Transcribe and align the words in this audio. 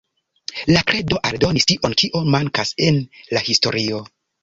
La 0.75 0.81
kredo 0.91 1.19
aldonis 1.29 1.69
tion 1.73 1.97
kio 2.05 2.25
mankas 2.39 2.75
en 2.91 3.01
la 3.37 3.49
historio. 3.53 4.05